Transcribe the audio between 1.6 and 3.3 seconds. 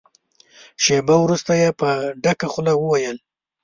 يې په ډکه خوله وويل.